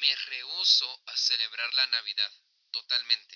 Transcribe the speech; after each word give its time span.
Me 0.00 0.14
rehuso 0.30 0.86
a 1.06 1.16
celebrar 1.16 1.74
la 1.74 1.86
Navidad, 1.88 2.30
totalmente. 2.70 3.34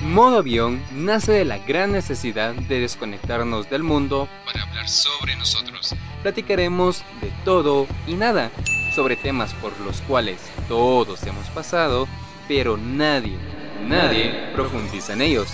Modo 0.00 0.38
avión 0.38 0.82
nace 0.92 1.32
de 1.32 1.44
la 1.44 1.58
gran 1.58 1.92
necesidad 1.92 2.54
de 2.54 2.80
desconectarnos 2.80 3.68
del 3.68 3.82
mundo 3.82 4.26
Para 4.46 4.62
hablar 4.62 4.88
sobre 4.88 5.36
nosotros. 5.36 5.94
platicaremos 6.22 7.04
de 7.20 7.30
todo 7.44 7.86
y 8.06 8.14
nada, 8.14 8.50
sobre 8.94 9.16
temas 9.16 9.52
por 9.54 9.78
los 9.80 10.00
cuales 10.00 10.40
todos 10.66 11.22
hemos 11.24 11.48
pasado, 11.48 12.08
pero 12.48 12.78
nadie, 12.78 13.36
nadie 13.82 14.50
profundiza 14.54 15.12
en 15.12 15.20
ellos. 15.20 15.48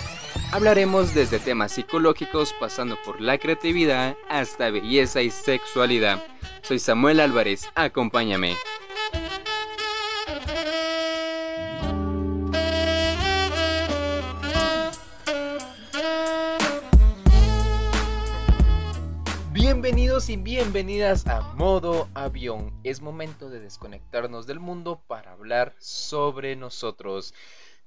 Hablaremos 0.52 1.14
desde 1.14 1.38
temas 1.38 1.72
psicológicos 1.72 2.54
pasando 2.58 2.96
por 3.04 3.20
la 3.20 3.38
creatividad 3.38 4.16
hasta 4.28 4.70
belleza 4.70 5.22
y 5.22 5.30
sexualidad. 5.30 6.24
Soy 6.62 6.78
Samuel 6.78 7.20
Álvarez, 7.20 7.68
acompáñame. 7.74 8.56
Bienvenidos 19.52 20.28
y 20.28 20.36
bienvenidas 20.36 21.26
a 21.26 21.40
Modo 21.54 22.08
Avión. 22.14 22.72
Es 22.84 23.00
momento 23.00 23.48
de 23.48 23.60
desconectarnos 23.60 24.46
del 24.46 24.60
mundo 24.60 25.00
para 25.06 25.32
hablar 25.32 25.74
sobre 25.78 26.56
nosotros. 26.56 27.34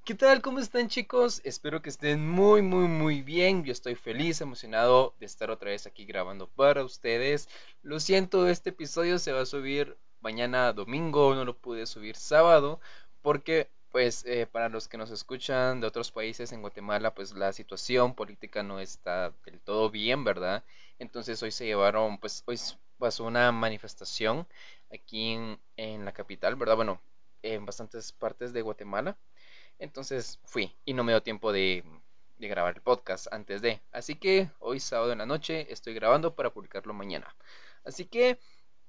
¿Qué 0.04 0.14
tal? 0.16 0.42
¿Cómo 0.42 0.60
están 0.60 0.90
chicos? 0.90 1.42
Espero 1.44 1.82
que 1.82 1.90
estén 1.90 2.28
muy 2.30 2.62
muy 2.62 2.88
muy 2.88 3.22
bien. 3.24 3.64
Yo 3.64 3.72
estoy 3.72 3.96
feliz, 3.96 4.40
emocionado 4.42 5.16
de 5.20 5.26
estar 5.26 5.50
otra 5.52 5.70
vez 5.72 5.86
aquí 5.88 6.06
grabando 6.06 6.48
para 6.50 6.84
ustedes. 6.84 7.48
Lo 7.82 8.00
siento, 8.00 8.48
este 8.48 8.70
episodio 8.72 9.18
se 9.20 9.32
va 9.32 9.42
a 9.42 9.46
subir 9.46 9.98
mañana 10.20 10.74
domingo, 10.74 11.34
no 11.36 11.46
lo 11.46 11.58
pude 11.58 11.86
subir 11.88 12.16
sábado 12.16 12.80
porque 13.22 13.70
pues 13.92 14.24
eh, 14.26 14.48
para 14.48 14.70
los 14.70 14.88
que 14.88 14.98
nos 14.98 15.10
escuchan 15.12 15.82
de 15.82 15.88
otros 15.88 16.12
países 16.12 16.52
en 16.52 16.62
Guatemala 16.62 17.14
pues 17.14 17.34
la 17.34 17.54
situación 17.54 18.14
política 18.16 18.64
no 18.64 18.80
está 18.80 19.34
del 19.46 19.60
todo 19.62 19.90
bien, 19.90 20.24
¿verdad? 20.24 20.64
Entonces 21.00 21.42
hoy 21.44 21.52
se 21.52 21.66
llevaron, 21.66 22.18
pues 22.20 22.44
hoy 22.46 22.60
pasó 22.98 23.24
una 23.26 23.52
manifestación 23.52 24.48
aquí 24.92 25.34
en, 25.34 25.60
en 25.78 26.06
la 26.06 26.12
capital, 26.14 26.56
¿verdad? 26.56 26.76
Bueno, 26.76 27.02
en 27.44 27.66
bastantes 27.66 28.12
partes 28.12 28.54
de 28.54 28.62
Guatemala. 28.62 29.18
Entonces 29.80 30.40
fui 30.46 30.76
y 30.86 30.94
no 30.94 31.04
me 31.04 31.12
dio 31.12 31.24
tiempo 31.24 31.52
de, 31.52 31.84
grabar 32.38 32.76
el 32.76 32.82
podcast 32.82 33.28
antes 33.32 33.62
de. 33.62 33.82
Así 33.92 34.16
que 34.16 34.50
hoy 34.60 34.80
sábado 34.80 35.12
en 35.12 35.20
la 35.20 35.26
noche 35.26 35.72
estoy 35.72 35.94
grabando 35.94 36.36
para 36.36 36.52
publicarlo 36.52 36.94
mañana. 36.94 37.36
Así 37.84 38.06
que 38.06 38.40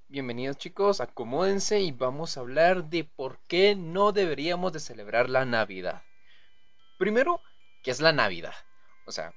bienvenidos 0.09 0.57
chicos, 0.57 1.01
acomódense 1.01 1.81
y 1.81 1.93
vamos 1.93 2.37
a 2.37 2.41
hablar 2.41 2.85
de 2.85 3.05
por 3.05 3.39
qué 3.49 3.75
no 3.75 4.13
deberíamos 4.13 4.73
de 4.73 4.81
celebrar 4.81 5.29
la 5.31 5.45
Navidad. 5.45 6.03
Primero, 6.99 7.41
¿qué 7.83 7.91
es 7.91 8.01
la 8.01 8.13
Navidad? 8.13 8.55
O 9.07 9.13
sea, 9.13 9.35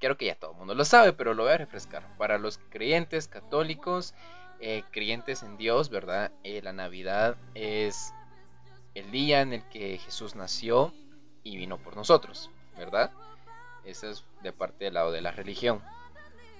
creo 0.00 0.16
que 0.16 0.26
ya 0.26 0.34
todo 0.34 0.52
el 0.52 0.58
mundo 0.58 0.74
lo 0.74 0.84
sabe, 0.84 1.12
pero 1.12 1.34
lo 1.34 1.44
voy 1.44 1.52
a 1.52 1.58
refrescar. 1.58 2.16
Para 2.16 2.38
los 2.38 2.58
creyentes 2.70 3.28
católicos, 3.28 4.14
eh, 4.60 4.82
creyentes 4.90 5.42
en 5.42 5.56
Dios, 5.56 5.90
¿verdad? 5.90 6.32
Eh, 6.42 6.62
la 6.62 6.72
Navidad 6.72 7.36
es 7.54 8.14
el 8.96 9.10
día 9.10 9.42
en 9.42 9.52
el 9.52 9.62
que 9.64 9.98
Jesús 9.98 10.34
nació 10.34 10.92
y 11.42 11.56
vino 11.58 11.76
por 11.76 11.96
nosotros, 11.96 12.50
¿verdad? 12.78 13.10
Eso 13.84 14.08
es 14.08 14.24
de 14.42 14.52
parte 14.52 14.86
del 14.86 14.94
lado 14.94 15.12
de 15.12 15.20
la 15.20 15.32
religión. 15.32 15.82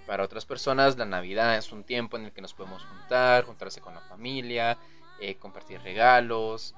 Para 0.07 0.23
otras 0.23 0.45
personas, 0.45 0.99
la 0.99 1.07
Navidad 1.07 1.57
es 1.57 1.73
un 1.73 1.83
tiempo 1.83 2.19
en 2.19 2.27
el 2.27 2.33
que 2.33 2.43
nos 2.43 2.53
podemos 2.53 2.85
juntar, 2.85 3.45
juntarse 3.45 3.81
con 3.81 3.95
la 3.95 4.03
familia, 4.03 4.77
eh, 5.19 5.37
compartir 5.37 5.81
regalos, 5.81 6.75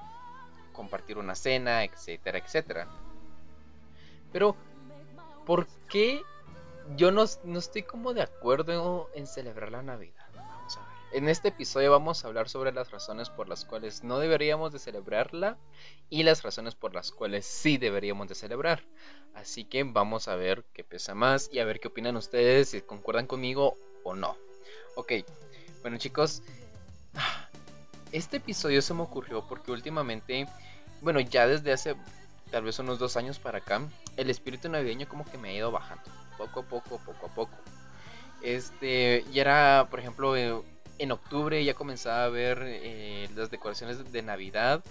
compartir 0.73 1.19
una 1.19 1.35
cena, 1.35 1.83
etcétera, 1.83 2.39
etcétera. 2.39 2.87
Pero, 4.33 4.55
¿por 5.45 5.67
qué 5.89 6.23
yo 6.97 7.11
no, 7.11 7.25
no 7.43 7.59
estoy 7.59 7.83
como 7.83 8.15
de 8.15 8.23
acuerdo 8.23 9.11
en 9.13 9.27
celebrar 9.27 9.73
la 9.73 9.83
Navidad? 9.83 10.18
En 11.11 11.27
este 11.29 11.49
episodio 11.49 11.91
vamos 11.91 12.23
a 12.23 12.29
hablar 12.29 12.51
sobre 12.51 12.71
las 12.71 12.91
razones 12.91 13.31
por 13.31 13.49
las 13.49 13.65
cuales 13.65 14.05
no 14.05 14.19
deberíamos 14.19 14.73
de 14.73 14.79
celebrarla 14.79 15.57
y 16.11 16.23
las 16.23 16.43
razones 16.43 16.75
por 16.75 16.95
las 16.95 17.13
cuales 17.13 17.47
sí 17.47 17.79
deberíamos 17.79 18.29
de 18.29 18.35
celebrar. 18.35 18.85
Así 19.35 19.65
que 19.65 19.85
vamos 19.85 20.29
a 20.29 20.37
ver 20.37 20.65
qué 20.75 20.85
pesa 20.85 21.15
más 21.15 21.49
y 21.51 21.61
a 21.61 21.65
ver 21.65 21.81
qué 21.81 21.89
opinan 21.89 22.17
ustedes, 22.17 22.69
si 22.71 22.83
concuerdan 22.83 23.27
conmigo 23.27 23.75
o 24.05 24.15
no. 24.15 24.37
Ok, 24.97 25.13
bueno 25.81 25.97
chicos, 25.97 26.43
este 28.13 28.37
episodio 28.37 28.83
se 28.83 28.93
me 28.93 29.03
ocurrió 29.03 29.47
porque 29.49 29.73
últimamente, 29.73 30.47
bueno 31.01 31.21
ya 31.21 31.47
desde 31.47 31.73
hace 31.73 31.97
tal 32.51 32.65
vez 32.65 32.79
unos 32.81 32.99
dos 32.99 33.17
años 33.17 33.39
para 33.39 33.59
acá, 33.59 33.81
el 34.19 34.29
espíritu 34.29 34.69
navideño 34.69 35.09
como 35.09 35.25
que 35.25 35.39
me 35.39 35.49
ha 35.49 35.55
ido 35.55 35.71
bajando, 35.71 36.05
poco 36.37 36.61
a 36.61 36.63
poco, 36.65 36.99
poco 36.99 37.27
a 37.27 37.35
poco. 37.35 37.57
Este, 38.43 39.25
y 39.33 39.41
era, 39.41 39.89
por 39.91 39.99
ejemplo, 39.99 40.37
eh, 40.37 40.63
en 40.99 41.13
octubre 41.13 41.65
ya 41.65 41.75
comenzaba 41.75 42.25
a 42.25 42.29
ver 42.29 42.63
eh, 42.65 43.29
las 43.35 43.51
decoraciones 43.51 44.13
de 44.13 44.23
Navidad. 44.23 44.83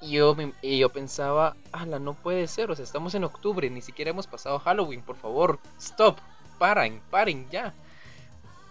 Y 0.00 0.12
yo, 0.12 0.36
y 0.62 0.78
yo 0.78 0.90
pensaba, 0.90 1.56
ala, 1.72 1.98
no 1.98 2.14
puede 2.14 2.46
ser, 2.46 2.70
o 2.70 2.76
sea, 2.76 2.84
estamos 2.84 3.14
en 3.14 3.24
octubre, 3.24 3.68
ni 3.68 3.82
siquiera 3.82 4.12
hemos 4.12 4.28
pasado 4.28 4.60
Halloween, 4.60 5.02
por 5.02 5.16
favor, 5.16 5.58
stop, 5.78 6.18
paren, 6.58 7.00
paren 7.10 7.48
ya. 7.50 7.74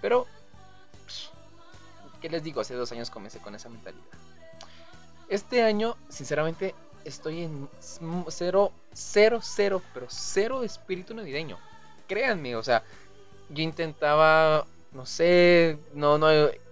Pero, 0.02 0.26
¿qué 2.22 2.30
les 2.30 2.44
digo? 2.44 2.62
Hace 2.62 2.76
dos 2.76 2.92
años 2.94 3.10
comencé 3.10 3.40
con 3.40 3.56
esa 3.56 3.68
mentalidad. 3.68 4.06
Este 5.28 5.64
año, 5.64 5.98
sinceramente, 6.08 6.74
estoy 7.04 7.44
en 7.44 7.70
cero, 8.30 8.72
cero, 8.94 9.40
cero, 9.42 9.82
pero 9.94 10.08
cero 10.10 10.64
espíritu 10.64 11.14
navideño. 11.14 11.58
Créanme, 12.08 12.56
o 12.56 12.64
sea, 12.64 12.84
yo 13.50 13.64
intentaba, 13.64 14.66
no 14.92 15.06
sé, 15.06 15.80
no, 15.94 16.18
no 16.18 16.28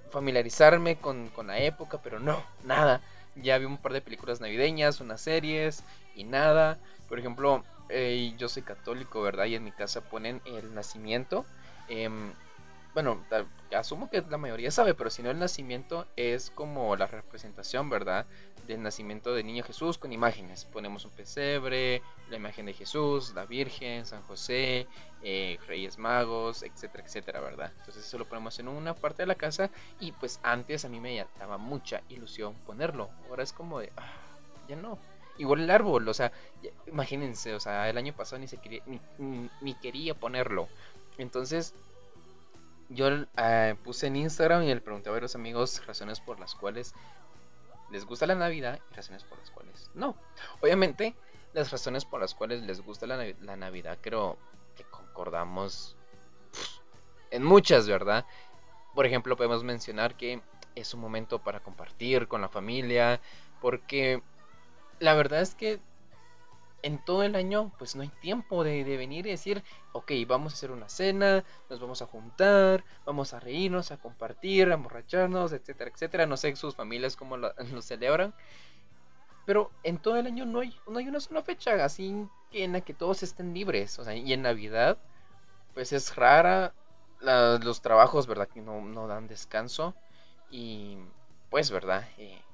familiarizarme 0.10 1.00
con, 1.00 1.30
con 1.30 1.48
la 1.48 1.60
época, 1.60 2.02
pero 2.02 2.20
no, 2.20 2.44
nada. 2.64 3.02
Ya 3.36 3.58
vi 3.58 3.66
un 3.66 3.78
par 3.82 3.94
de 3.94 4.02
películas 4.02 4.40
navideñas, 4.40 5.02
unas 5.02 5.22
series 5.22 5.84
y 6.14 6.24
nada. 6.24 6.80
Por 7.08 7.20
ejemplo, 7.20 7.66
eh, 7.90 8.34
yo 8.38 8.48
soy 8.50 8.64
católico, 8.64 9.22
¿verdad? 9.22 9.46
Y 9.46 9.56
en 9.56 9.64
mi 9.64 9.74
casa 9.74 10.08
ponen 10.08 10.42
el 10.46 10.74
nacimiento. 10.74 11.50
em, 11.88 12.36
bueno, 12.96 13.28
asumo 13.72 14.10
que 14.10 14.22
la 14.24 14.38
mayoría 14.40 14.72
sabe, 14.72 14.96
pero 14.96 15.12
si 15.12 15.22
no, 15.22 15.30
el 15.32 15.38
nacimiento 15.40 16.08
es 16.16 16.50
como 16.50 16.96
la 16.96 17.08
representación, 17.08 17.90
¿verdad? 17.92 18.28
Del 18.64 18.82
nacimiento 18.82 19.34
del 19.36 19.46
niño 19.46 19.64
Jesús 19.64 20.00
con 20.00 20.14
imágenes. 20.14 20.66
Ponemos 20.66 21.06
un 21.06 21.12
pesebre, 21.12 22.02
la 22.28 22.38
imagen 22.38 22.66
de 22.68 22.74
Jesús, 22.74 23.34
la 23.36 23.46
Virgen, 23.46 24.06
San 24.08 24.24
José, 24.24 24.90
eh, 25.22 25.60
Reyes 25.68 25.98
Magos, 26.00 26.64
etcétera, 26.64 27.04
etcétera, 27.06 27.42
¿verdad? 27.42 27.74
Entonces 27.78 28.06
eso 28.08 28.18
lo 28.18 28.28
ponemos 28.28 28.58
en 28.60 28.70
una 28.70 28.96
parte 28.96 29.24
de 29.24 29.28
la 29.28 29.36
casa 29.36 29.72
y 30.00 30.14
pues 30.14 30.40
antes 30.44 30.86
a 30.86 30.90
mí 30.90 31.00
me 31.02 31.28
daba 31.38 31.58
mucha 31.58 32.04
ilusión 32.08 32.60
ponerlo. 32.62 33.14
Ahora 33.24 33.44
es 33.44 33.54
como 33.54 33.80
de, 33.82 33.94
ah, 33.98 34.40
ya 34.68 34.76
no. 34.78 35.04
Igual 35.38 35.62
el 35.62 35.70
árbol, 35.70 36.08
o 36.08 36.14
sea, 36.14 36.32
imagínense, 36.88 37.54
o 37.54 37.60
sea, 37.60 37.90
el 37.90 37.98
año 37.98 38.14
pasado 38.16 38.40
ni 38.40 38.48
se 38.48 38.60
quería, 38.60 38.82
ni, 38.86 39.02
ni- 39.18 39.52
ni 39.60 39.76
quería 39.76 40.16
ponerlo. 40.16 40.72
Entonces 41.18 41.76
yo 42.90 43.10
eh, 43.38 43.76
puse 43.84 44.08
en 44.08 44.16
Instagram 44.16 44.64
y 44.64 44.74
le 44.74 44.82
pregunté 44.82 45.10
a 45.10 45.14
varios 45.14 45.36
amigos 45.36 45.86
razones 45.86 46.20
por 46.20 46.40
las 46.40 46.56
cuales 46.56 46.94
les 47.92 48.06
gusta 48.06 48.26
la 48.26 48.36
Navidad 48.36 48.80
y 48.92 48.96
razones 48.96 49.24
por 49.24 49.38
las 49.40 49.52
cuales 49.52 49.90
no. 49.94 50.16
Obviamente, 50.62 51.16
las 51.54 51.72
razones 51.72 52.06
por 52.06 52.20
las 52.20 52.34
cuales 52.34 52.62
les 52.62 52.82
gusta 52.82 53.08
la, 53.08 53.24
la 53.42 53.56
Navidad 53.56 53.98
creo 54.02 54.38
que 54.76 54.84
concordamos 54.84 55.96
en 57.32 57.44
muchas, 57.44 57.88
¿verdad? 57.88 58.26
Por 58.94 59.06
ejemplo, 59.06 59.36
podemos 59.36 59.64
mencionar 59.64 60.16
que 60.16 60.42
es 60.76 60.94
un 60.94 61.02
momento 61.02 61.40
para 61.40 61.62
compartir 61.62 62.28
con 62.28 62.42
la 62.42 62.50
familia, 62.50 63.20
porque 63.62 64.22
la 65.00 65.14
verdad 65.14 65.42
es 65.42 65.56
que 65.56 65.80
en 66.82 67.00
todo 67.04 67.24
el 67.24 67.36
año 67.36 67.74
pues 67.78 67.96
no 67.96 68.04
hay 68.04 68.10
tiempo 68.12 68.64
de, 68.64 68.84
de 68.84 68.98
venir 68.98 69.26
y 69.28 69.32
decir, 69.32 69.64
ok, 69.92 70.12
vamos 70.28 70.54
a 70.54 70.56
hacer 70.56 70.72
una 70.72 70.90
cena, 70.90 71.44
nos 71.70 71.80
vamos 71.80 72.02
a 72.02 72.08
juntar, 72.08 72.86
vamos 73.06 73.34
a 73.34 73.40
reírnos, 73.40 73.92
a 73.92 73.98
compartir, 73.98 74.70
a 74.72 74.76
emborracharnos, 74.76 75.52
etcétera, 75.54 75.90
etcétera. 75.94 76.26
No 76.28 76.38
sé 76.38 76.56
sus 76.56 76.76
familias 76.76 77.16
cómo 77.16 77.38
lo, 77.38 77.54
lo 77.72 77.82
celebran. 77.82 78.36
Pero 79.46 79.74
en 79.84 80.00
todo 80.00 80.18
el 80.18 80.28
año 80.28 80.46
no 80.46 80.60
hay, 80.62 80.82
no 80.88 80.98
hay 81.00 81.08
una 81.08 81.20
sola 81.20 81.44
fecha 81.44 81.84
así 81.84 82.30
en 82.52 82.74
la 82.74 82.82
que 82.82 82.94
todos 82.94 83.24
estén 83.24 83.54
libres. 83.54 83.98
O 84.00 84.04
sea, 84.04 84.16
y 84.16 84.34
en 84.34 84.42
Navidad, 84.42 85.00
pues 85.74 85.94
es 85.94 86.16
rara 86.16 86.76
la- 87.20 87.60
los 87.60 87.82
trabajos, 87.82 88.28
¿verdad? 88.28 88.50
Que 88.50 88.62
no, 88.62 88.82
no 88.82 89.08
dan 89.08 89.28
descanso. 89.28 89.98
Y 90.50 90.98
pues, 91.50 91.72
¿verdad? 91.72 92.08
Eh, 92.18 92.46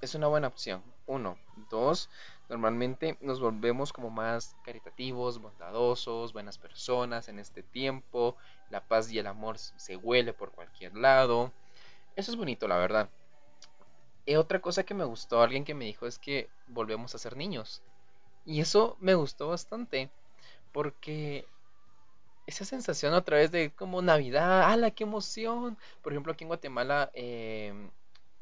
es 0.00 0.14
una 0.14 0.28
buena 0.28 0.48
opción. 0.48 0.84
Uno. 1.06 1.38
Dos, 1.54 2.10
Normalmente 2.48 3.16
nos 3.20 3.40
volvemos 3.40 3.92
como 3.92 4.10
más 4.10 4.54
caritativos, 4.64 5.40
bondadosos, 5.40 6.32
buenas 6.32 6.58
personas 6.58 7.28
en 7.28 7.38
este 7.38 7.62
tiempo. 7.62 8.36
La 8.70 8.86
paz 8.86 9.10
y 9.10 9.18
el 9.18 9.26
amor 9.26 9.58
se 9.58 9.96
huele 9.96 10.32
por 10.32 10.52
cualquier 10.52 10.94
lado. 10.94 11.52
Eso 12.16 12.30
es 12.30 12.36
bonito, 12.36 12.68
la 12.68 12.76
verdad. 12.76 13.10
Y 14.26 14.36
otra 14.36 14.60
cosa 14.60 14.84
que 14.84 14.94
me 14.94 15.04
gustó, 15.04 15.40
alguien 15.40 15.64
que 15.64 15.74
me 15.74 15.84
dijo 15.84 16.06
es 16.06 16.18
que 16.18 16.48
volvemos 16.66 17.14
a 17.14 17.18
ser 17.18 17.36
niños. 17.36 17.82
Y 18.44 18.60
eso 18.60 18.96
me 19.00 19.14
gustó 19.14 19.48
bastante. 19.48 20.10
Porque 20.72 21.46
esa 22.46 22.64
sensación 22.64 23.14
otra 23.14 23.38
vez 23.38 23.50
de 23.50 23.72
como 23.74 24.02
Navidad, 24.02 24.64
¡ala, 24.70 24.90
qué 24.90 25.04
emoción! 25.04 25.78
Por 26.02 26.12
ejemplo, 26.12 26.32
aquí 26.32 26.44
en 26.44 26.48
Guatemala 26.48 27.10
em, 27.14 27.90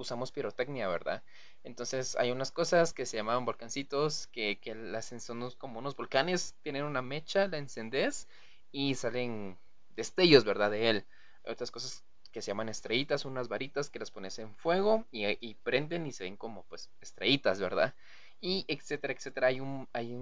usamos 0.03 0.33
pirotecnia, 0.33 0.89
¿verdad? 0.89 1.23
Entonces 1.65 2.17
hay 2.17 2.31
unas 2.31 2.53
cosas 2.53 2.93
que 2.93 3.07
se 3.07 3.17
llaman 3.17 3.45
volcancitos, 3.45 4.27
que, 4.29 4.59
que 4.61 4.75
las 4.75 5.07
son 5.07 5.51
como 5.53 5.79
unos 5.79 5.97
volcanes, 5.97 6.55
tienen 6.63 6.85
una 6.85 7.03
mecha, 7.03 7.49
la 7.49 7.59
encendes 7.59 8.29
y 8.71 8.95
salen 8.95 9.59
destellos, 9.97 10.45
¿verdad? 10.45 10.71
De 10.71 10.91
él. 10.91 11.07
Hay 11.45 11.53
otras 11.53 11.71
cosas 11.71 12.05
que 12.33 12.43
se 12.43 12.51
llaman 12.51 12.69
estrellitas, 12.69 13.25
unas 13.25 13.49
varitas 13.49 13.91
que 13.91 13.99
las 13.99 14.11
pones 14.11 14.39
en 14.39 14.55
fuego 14.57 15.05
y, 15.13 15.55
prenden 15.63 16.07
y 16.07 16.13
se 16.13 16.25
ven 16.25 16.37
como 16.37 16.65
pues 16.65 16.91
estrellitas, 17.01 17.61
¿verdad? 17.61 17.95
Y 18.41 18.65
etcétera, 18.69 19.13
etcétera. 19.13 19.49
Hay, 19.49 19.61
un, 19.61 19.89
hay 19.93 20.15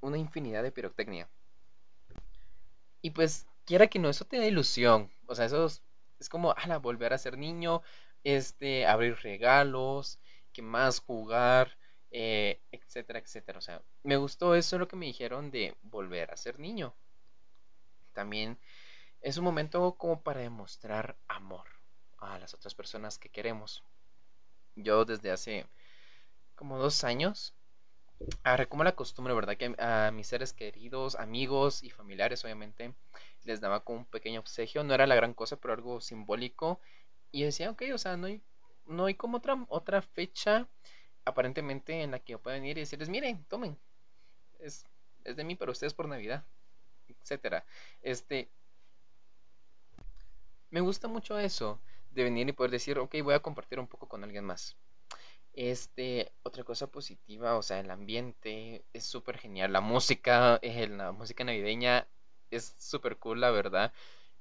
una 0.00 0.18
infinidad 0.18 0.62
de 0.62 0.72
pirotecnia. 0.72 1.28
Y 3.02 3.10
pues, 3.10 3.46
quiera 3.66 3.88
que 3.88 3.98
no, 3.98 4.08
eso 4.08 4.24
te 4.24 4.38
da 4.38 4.46
ilusión. 4.46 5.10
O 5.26 5.34
sea, 5.34 5.44
eso 5.44 5.66
es, 5.66 6.28
como, 6.28 6.52
ala, 6.56 6.78
volver 6.78 7.12
a 7.12 7.18
ser 7.18 7.36
niño, 7.36 7.82
este, 8.24 8.86
abrir 8.86 9.16
regalos, 9.22 10.18
que 10.52 10.62
más 10.62 11.00
jugar, 11.00 11.76
eh, 12.10 12.60
etcétera, 12.70 13.18
etcétera. 13.18 13.58
O 13.58 13.62
sea, 13.62 13.82
me 14.02 14.16
gustó 14.16 14.54
eso 14.54 14.78
lo 14.78 14.88
que 14.88 14.96
me 14.96 15.06
dijeron 15.06 15.50
de 15.50 15.76
volver 15.82 16.30
a 16.30 16.36
ser 16.36 16.58
niño. 16.58 16.94
También 18.12 18.58
es 19.20 19.36
un 19.38 19.44
momento 19.44 19.94
como 19.96 20.22
para 20.22 20.40
demostrar 20.40 21.16
amor 21.28 21.66
a 22.18 22.38
las 22.38 22.54
otras 22.54 22.74
personas 22.74 23.18
que 23.18 23.30
queremos. 23.30 23.82
Yo 24.76 25.04
desde 25.04 25.30
hace 25.30 25.66
como 26.54 26.78
dos 26.78 27.04
años 27.04 27.54
agarré 28.42 28.68
como 28.68 28.84
la 28.84 28.94
costumbre, 28.94 29.34
¿verdad? 29.34 29.56
Que 29.56 29.74
a 29.78 30.10
mis 30.12 30.26
seres 30.26 30.52
queridos, 30.52 31.16
amigos 31.16 31.82
y 31.82 31.90
familiares, 31.90 32.44
obviamente, 32.44 32.94
les 33.44 33.60
daba 33.60 33.80
como 33.80 33.98
un 34.00 34.04
pequeño 34.06 34.40
obsequio. 34.40 34.84
No 34.84 34.94
era 34.94 35.06
la 35.06 35.14
gran 35.14 35.34
cosa, 35.34 35.56
pero 35.56 35.74
algo 35.74 36.00
simbólico. 36.00 36.80
Y 37.32 37.42
decía, 37.44 37.70
ok, 37.70 37.82
o 37.94 37.98
sea, 37.98 38.16
no 38.16 38.26
hay, 38.28 38.42
no 38.86 39.06
hay 39.06 39.14
como 39.14 39.38
otra, 39.38 39.64
otra 39.68 40.02
fecha 40.02 40.68
aparentemente 41.24 42.02
en 42.02 42.12
la 42.12 42.18
que 42.18 42.32
yo 42.32 42.40
pueda 42.40 42.56
venir 42.56 42.76
y 42.76 42.82
decirles, 42.82 43.08
miren, 43.08 43.44
tomen. 43.44 43.78
Es, 44.60 44.86
es 45.24 45.36
de 45.36 45.44
mí, 45.44 45.56
pero 45.56 45.72
ustedes 45.72 45.94
por 45.94 46.08
Navidad, 46.08 46.44
etcétera. 47.08 47.64
Este, 48.02 48.50
me 50.70 50.80
gusta 50.80 51.08
mucho 51.08 51.38
eso, 51.38 51.80
de 52.10 52.24
venir 52.24 52.48
y 52.48 52.52
poder 52.52 52.70
decir, 52.70 52.98
ok, 52.98 53.16
voy 53.22 53.34
a 53.34 53.40
compartir 53.40 53.78
un 53.78 53.86
poco 53.86 54.08
con 54.08 54.24
alguien 54.24 54.44
más. 54.44 54.76
Este, 55.54 56.32
otra 56.44 56.64
cosa 56.64 56.86
positiva, 56.88 57.56
o 57.56 57.62
sea, 57.62 57.80
el 57.80 57.90
ambiente 57.90 58.84
es 58.92 59.04
súper 59.04 59.38
genial. 59.38 59.72
La 59.72 59.80
música, 59.82 60.58
eh, 60.62 60.88
la 60.88 61.12
música 61.12 61.44
navideña 61.44 62.08
es 62.50 62.74
súper 62.78 63.18
cool, 63.18 63.40
la 63.40 63.50
verdad. 63.50 63.92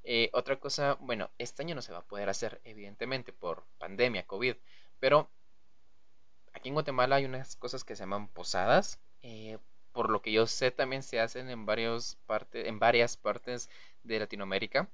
Eh, 0.03 0.30
otra 0.33 0.59
cosa, 0.59 0.98
bueno, 1.00 1.30
este 1.38 1.63
año 1.63 1.75
no 1.75 1.81
se 1.81 1.92
va 1.92 2.00
a 2.00 2.06
poder 2.06 2.30
hacer, 2.30 2.62
evidentemente, 2.63 3.33
por 3.33 3.65
pandemia, 3.77 4.25
COVID, 4.25 4.56
pero 5.00 5.30
aquí 6.53 6.69
en 6.69 6.75
Guatemala 6.75 7.18
hay 7.18 7.25
unas 7.25 7.56
cosas 7.56 7.83
que 7.83 7.95
se 7.95 8.03
llaman 8.03 8.27
posadas. 8.30 9.00
Eh, 9.21 9.57
por 9.92 10.09
lo 10.09 10.21
que 10.21 10.31
yo 10.31 10.48
sé, 10.48 10.71
también 10.71 11.03
se 11.03 11.19
hacen 11.19 11.50
en, 11.50 11.65
varias 11.65 12.18
partes 13.18 13.69
de 14.03 14.19
Latinoamérica. 14.19 14.89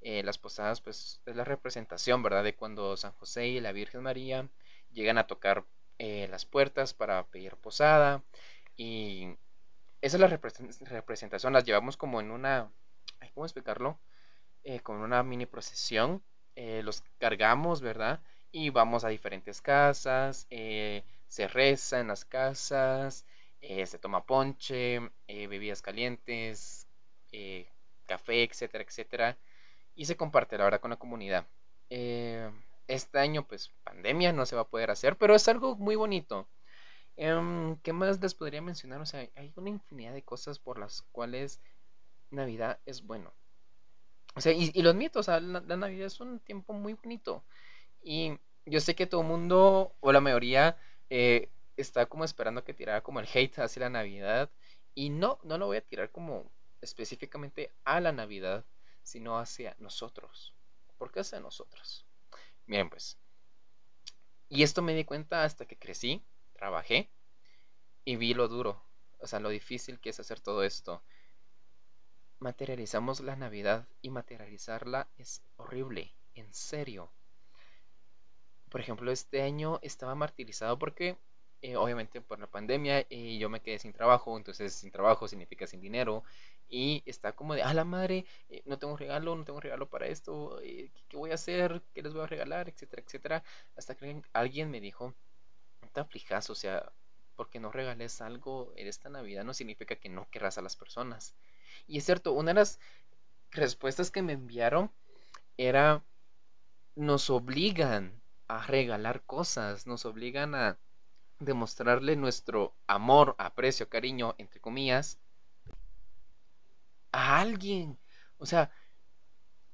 las 0.00 0.38
posadas, 0.38 0.80
pues, 0.80 1.20
es 1.26 1.36
la 1.36 1.44
representación, 1.44 2.22
¿verdad? 2.22 2.44
De 2.44 2.54
cuando 2.56 2.96
San 2.96 3.12
José 3.12 3.48
y 3.48 3.60
la 3.60 3.72
Virgen 3.72 4.02
María 4.02 4.48
llegan 4.92 5.18
a 5.18 5.26
tocar 5.26 5.64
eh, 6.04 6.26
las 6.28 6.44
puertas 6.44 6.94
para 6.94 7.24
pedir 7.28 7.54
posada 7.56 8.24
y 8.76 9.36
esa 10.00 10.16
es 10.16 10.20
la 10.20 10.26
representación, 10.26 11.52
las 11.52 11.64
llevamos 11.64 11.96
como 11.96 12.20
en 12.20 12.32
una, 12.32 12.72
¿cómo 13.34 13.46
explicarlo? 13.46 14.00
Eh, 14.64 14.80
con 14.80 14.96
una 14.98 15.22
mini 15.22 15.46
procesión, 15.46 16.22
eh, 16.54 16.82
los 16.84 17.02
cargamos, 17.18 17.80
¿verdad? 17.80 18.22
Y 18.52 18.70
vamos 18.70 19.04
a 19.04 19.08
diferentes 19.08 19.60
casas, 19.60 20.46
se 20.48 21.48
reza 21.48 22.00
en 22.00 22.08
las 22.08 22.24
casas, 22.24 23.24
se 23.60 23.98
toma 23.98 24.24
ponche, 24.26 25.00
bebidas 25.26 25.80
calientes, 25.82 26.86
café, 28.06 28.42
etcétera, 28.44 28.84
etcétera, 28.84 29.38
y 29.94 30.04
se 30.06 30.16
comparte, 30.16 30.58
la 30.58 30.64
verdad, 30.64 30.80
con 30.80 30.90
la 30.90 30.96
comunidad 30.98 31.46
este 32.88 33.18
año, 33.18 33.46
pues 33.46 33.70
pandemia 33.84 34.32
no 34.32 34.46
se 34.46 34.56
va 34.56 34.62
a 34.62 34.68
poder 34.68 34.90
hacer, 34.90 35.16
pero 35.16 35.34
es 35.34 35.48
algo 35.48 35.76
muy 35.76 35.96
bonito. 35.96 36.48
Em, 37.16 37.76
¿Qué 37.82 37.92
más 37.92 38.20
les 38.20 38.34
podría 38.34 38.62
mencionar? 38.62 39.00
O 39.00 39.06
sea, 39.06 39.28
hay 39.36 39.52
una 39.56 39.70
infinidad 39.70 40.12
de 40.14 40.22
cosas 40.24 40.58
por 40.58 40.78
las 40.78 41.02
cuales 41.12 41.60
Navidad 42.30 42.80
es 42.86 43.02
bueno. 43.06 43.34
O 44.34 44.40
sea, 44.40 44.52
y, 44.52 44.70
los 44.82 44.94
mitos, 44.94 45.20
o 45.20 45.22
sea, 45.24 45.40
la, 45.40 45.60
Navidad 45.60 46.06
es 46.06 46.20
un 46.20 46.40
tiempo 46.40 46.72
muy 46.72 46.94
bonito. 46.94 47.44
Y 48.02 48.38
yo 48.66 48.80
sé 48.80 48.94
que 48.94 49.06
todo 49.06 49.20
el 49.22 49.26
mundo, 49.26 49.94
o 50.00 50.12
la 50.12 50.20
mayoría, 50.20 50.78
eh, 51.10 51.50
está 51.76 52.06
como 52.06 52.24
esperando 52.24 52.64
que 52.64 52.74
tirara 52.74 53.02
como 53.02 53.20
el 53.20 53.28
hate 53.32 53.58
hacia 53.58 53.80
la 53.80 53.90
Navidad. 53.90 54.50
Y 54.94 55.10
no, 55.10 55.38
no 55.42 55.58
lo 55.58 55.66
voy 55.66 55.78
a 55.78 55.82
tirar 55.82 56.10
como 56.10 56.50
específicamente 56.80 57.72
a 57.84 58.00
la 58.00 58.12
Navidad, 58.12 58.64
sino 59.02 59.38
hacia 59.38 59.76
nosotros. 59.78 60.54
¿Por 60.98 61.12
qué 61.12 61.20
hacia 61.20 61.40
nosotros? 61.40 62.06
Miren 62.66 62.90
pues. 62.90 63.18
Y 64.48 64.62
esto 64.62 64.82
me 64.82 64.94
di 64.94 65.04
cuenta 65.04 65.44
hasta 65.44 65.66
que 65.66 65.78
crecí, 65.78 66.22
trabajé 66.52 67.10
y 68.04 68.16
vi 68.16 68.34
lo 68.34 68.48
duro, 68.48 68.82
o 69.18 69.26
sea, 69.26 69.40
lo 69.40 69.48
difícil 69.48 69.98
que 69.98 70.10
es 70.10 70.20
hacer 70.20 70.40
todo 70.40 70.62
esto. 70.62 71.02
Materializamos 72.42 73.20
la 73.20 73.36
Navidad 73.36 73.86
y 74.00 74.10
materializarla 74.10 75.08
es 75.16 75.44
horrible, 75.58 76.12
en 76.34 76.52
serio. 76.52 77.12
Por 78.68 78.80
ejemplo, 78.80 79.12
este 79.12 79.42
año 79.42 79.78
estaba 79.80 80.16
martirizado 80.16 80.76
porque 80.76 81.16
eh, 81.60 81.76
obviamente 81.76 82.20
por 82.20 82.40
la 82.40 82.48
pandemia 82.48 83.06
y 83.08 83.38
yo 83.38 83.48
me 83.48 83.60
quedé 83.60 83.78
sin 83.78 83.92
trabajo, 83.92 84.36
entonces 84.36 84.74
sin 84.74 84.90
trabajo 84.90 85.28
significa 85.28 85.68
sin 85.68 85.80
dinero 85.80 86.24
y 86.68 87.04
está 87.06 87.30
como 87.30 87.54
de, 87.54 87.62
a 87.62 87.72
la 87.74 87.84
madre, 87.84 88.26
eh, 88.48 88.62
no 88.64 88.76
tengo 88.76 88.96
regalo, 88.96 89.36
no 89.36 89.44
tengo 89.44 89.60
regalo 89.60 89.88
para 89.88 90.08
esto, 90.08 90.60
eh, 90.62 90.90
¿qué, 91.08 91.16
voy 91.16 91.30
a 91.30 91.34
hacer? 91.34 91.80
¿Qué 91.94 92.02
les 92.02 92.12
voy 92.12 92.24
a 92.24 92.26
regalar? 92.26 92.68
Etcétera, 92.68 93.02
etcétera. 93.06 93.44
Hasta 93.76 93.94
que 93.94 94.20
alguien 94.32 94.68
me 94.68 94.80
dijo, 94.80 95.14
no 95.80 95.88
te 95.90 96.00
aflijas, 96.00 96.50
o 96.50 96.56
sea, 96.56 96.92
porque 97.36 97.60
no 97.60 97.70
regales 97.70 98.20
algo 98.20 98.72
en 98.74 98.88
esta 98.88 99.08
Navidad 99.10 99.44
no 99.44 99.54
significa 99.54 99.94
que 99.94 100.08
no 100.08 100.28
querrás 100.28 100.58
a 100.58 100.62
las 100.62 100.74
personas. 100.74 101.36
Y 101.86 101.98
es 101.98 102.04
cierto, 102.04 102.32
una 102.32 102.50
de 102.50 102.60
las 102.60 102.80
respuestas 103.50 104.10
que 104.10 104.22
me 104.22 104.32
enviaron 104.32 104.90
era, 105.56 106.04
nos 106.96 107.30
obligan 107.30 108.20
a 108.48 108.66
regalar 108.66 109.22
cosas, 109.24 109.86
nos 109.86 110.04
obligan 110.04 110.54
a 110.54 110.78
demostrarle 111.38 112.16
nuestro 112.16 112.74
amor, 112.86 113.34
aprecio, 113.38 113.88
cariño, 113.88 114.34
entre 114.38 114.60
comillas, 114.60 115.18
a 117.12 117.40
alguien. 117.40 117.98
O 118.38 118.46
sea, 118.46 118.70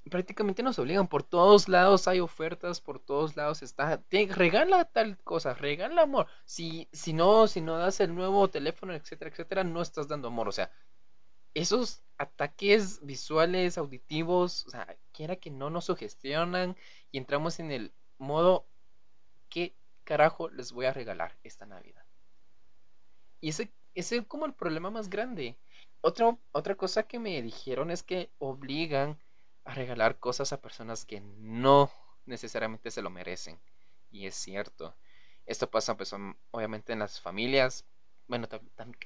prácticamente 0.08 0.62
nos 0.62 0.78
obligan. 0.78 1.08
Por 1.08 1.22
todos 1.22 1.68
lados 1.68 2.08
hay 2.08 2.20
ofertas, 2.20 2.80
por 2.80 2.98
todos 2.98 3.36
lados 3.36 3.62
está. 3.62 4.02
regala 4.10 4.84
tal 4.86 5.18
cosa, 5.18 5.54
regala 5.54 6.02
amor. 6.02 6.26
Si, 6.44 6.88
si 6.92 7.12
no, 7.12 7.46
si 7.46 7.60
no 7.60 7.78
das 7.78 8.00
el 8.00 8.14
nuevo 8.14 8.48
teléfono, 8.48 8.94
etcétera, 8.94 9.30
etcétera, 9.30 9.64
no 9.64 9.82
estás 9.82 10.08
dando 10.08 10.28
amor. 10.28 10.48
O 10.48 10.52
sea, 10.52 10.70
esos 11.54 12.02
ataques 12.18 13.04
visuales, 13.04 13.78
auditivos, 13.78 14.66
o 14.66 14.70
sea, 14.70 14.96
quiera 15.12 15.36
que 15.36 15.50
no 15.50 15.70
nos 15.70 15.86
sugestionan 15.86 16.76
y 17.10 17.18
entramos 17.18 17.60
en 17.60 17.70
el 17.70 17.92
modo 18.18 18.66
¿qué 19.48 19.74
carajo 20.04 20.50
les 20.50 20.72
voy 20.72 20.86
a 20.86 20.92
regalar 20.92 21.36
esta 21.42 21.66
Navidad? 21.66 22.04
Y 23.40 23.50
ese, 23.50 23.72
ese 23.94 24.16
es 24.16 24.26
como 24.26 24.46
el 24.46 24.54
problema 24.54 24.90
más 24.90 25.08
grande 25.08 25.56
otra 26.00 26.74
cosa 26.76 27.02
que 27.02 27.18
me 27.18 27.42
dijeron 27.42 27.90
es 27.90 28.02
que 28.02 28.30
obligan 28.38 29.18
a 29.64 29.74
regalar 29.74 30.18
cosas 30.18 30.52
a 30.52 30.60
personas 30.60 31.04
que 31.04 31.20
no 31.20 31.90
necesariamente 32.24 32.90
se 32.90 33.02
lo 33.02 33.10
merecen. 33.10 33.58
Y 34.10 34.26
es 34.26 34.34
cierto. 34.34 34.94
Esto 35.46 35.70
pasa 35.70 35.96
pues 35.96 36.14
obviamente 36.50 36.92
en 36.92 37.00
las 37.00 37.20
familias. 37.20 37.84
Bueno, 38.28 38.46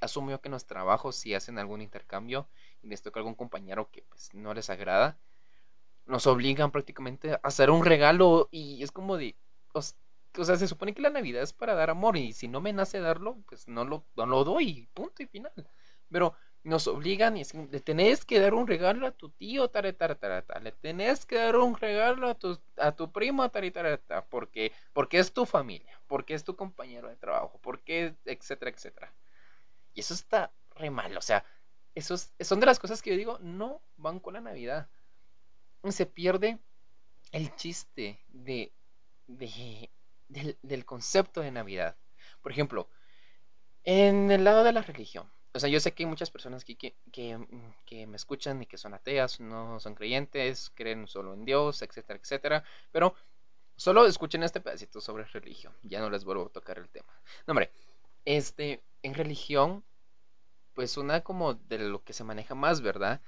asumo 0.00 0.38
que 0.40 0.48
en 0.48 0.52
los 0.52 0.66
trabajos 0.66 1.16
si 1.16 1.34
hacen 1.34 1.58
algún 1.58 1.80
intercambio 1.80 2.48
y 2.82 2.88
les 2.88 3.02
toca 3.02 3.20
algún 3.20 3.34
compañero 3.34 3.90
que 3.90 4.02
pues 4.02 4.34
no 4.34 4.52
les 4.52 4.68
agrada, 4.68 5.18
nos 6.06 6.26
obligan 6.26 6.72
prácticamente 6.72 7.32
a 7.34 7.40
hacer 7.42 7.70
un 7.70 7.84
regalo 7.84 8.48
y 8.50 8.82
es 8.82 8.90
como 8.90 9.16
de, 9.16 9.36
o 9.74 10.44
sea, 10.44 10.56
se 10.56 10.68
supone 10.68 10.94
que 10.94 11.02
la 11.02 11.10
Navidad 11.10 11.42
es 11.42 11.52
para 11.52 11.74
dar 11.74 11.90
amor 11.90 12.16
y 12.16 12.32
si 12.32 12.48
no 12.48 12.60
me 12.60 12.72
nace 12.72 13.00
darlo, 13.00 13.38
pues 13.48 13.68
no 13.68 13.84
lo, 13.84 14.04
no 14.16 14.26
lo 14.26 14.44
doy, 14.44 14.88
punto 14.94 15.22
y 15.22 15.26
final. 15.26 15.52
Pero 16.10 16.34
nos 16.64 16.86
obligan 16.86 17.36
y 17.36 17.42
le 17.70 17.80
tenés 17.80 18.24
que 18.24 18.38
dar 18.38 18.54
un 18.54 18.66
regalo 18.66 19.06
a 19.06 19.10
tu 19.10 19.30
tío, 19.30 19.70
le 19.74 20.72
tenés 20.72 21.26
que 21.26 21.36
dar 21.36 21.56
un 21.56 21.76
regalo 21.76 22.28
a 22.28 22.34
tu, 22.34 22.58
a 22.76 22.92
tu 22.92 23.10
primo, 23.10 23.50
porque, 24.28 24.72
porque 24.92 25.18
es 25.18 25.32
tu 25.32 25.44
familia, 25.44 26.00
porque 26.06 26.34
es 26.34 26.44
tu 26.44 26.54
compañero 26.54 27.08
de 27.08 27.16
trabajo, 27.16 27.58
porque, 27.62 28.14
etcétera, 28.24 28.70
etcétera. 28.70 29.12
Y 29.94 30.00
eso 30.00 30.14
está 30.14 30.52
re 30.76 30.90
mal, 30.90 31.16
o 31.16 31.22
sea, 31.22 31.44
esos, 31.94 32.32
son 32.40 32.60
de 32.60 32.66
las 32.66 32.78
cosas 32.78 33.02
que 33.02 33.10
yo 33.10 33.16
digo, 33.16 33.38
no 33.40 33.82
van 33.96 34.20
con 34.20 34.34
la 34.34 34.40
Navidad. 34.40 34.88
Se 35.90 36.06
pierde 36.06 36.58
el 37.32 37.54
chiste 37.56 38.20
de, 38.28 38.72
de 39.26 39.90
del, 40.28 40.56
del 40.62 40.84
concepto 40.84 41.40
de 41.40 41.50
Navidad. 41.50 41.96
Por 42.40 42.52
ejemplo, 42.52 42.88
en 43.84 44.30
el 44.30 44.44
lado 44.44 44.64
de 44.64 44.72
la 44.72 44.82
religión, 44.82 45.30
o 45.54 45.60
sea, 45.60 45.68
yo 45.68 45.80
sé 45.80 45.92
que 45.92 46.04
hay 46.04 46.08
muchas 46.08 46.30
personas 46.30 46.64
que, 46.64 46.76
que, 46.76 47.36
mm, 47.36 47.74
que, 47.84 48.06
me 48.06 48.16
escuchan 48.16 48.62
y 48.62 48.66
que 48.66 48.78
son 48.78 48.94
ateas, 48.94 49.38
no 49.40 49.78
son 49.80 49.94
creyentes, 49.94 50.72
creen 50.74 51.06
solo 51.06 51.34
en 51.34 51.44
Dios, 51.44 51.82
etcétera, 51.82 52.18
etcétera. 52.18 52.64
Pero 52.90 53.14
solo 53.76 54.06
escuchen 54.06 54.42
este 54.42 54.60
pedacito 54.60 55.00
sobre 55.00 55.24
religión. 55.24 55.74
Ya 55.82 56.00
no 56.00 56.08
les 56.08 56.24
vuelvo 56.24 56.46
a 56.46 56.48
tocar 56.48 56.78
el 56.78 56.88
tema. 56.88 57.12
No, 57.46 57.52
hombre, 57.52 57.70
este, 58.24 58.82
en 59.02 59.14
religión, 59.14 59.84
pues 60.74 60.96
una 60.96 61.22
como 61.22 61.54
de 61.54 61.78
lo 61.78 62.02
que 62.02 62.14
se 62.14 62.24
maneja 62.24 62.54
más, 62.54 62.80
¿verdad? 62.80 63.20